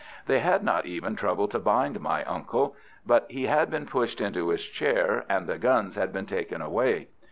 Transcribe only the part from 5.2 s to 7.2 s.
and the guns had been taken away.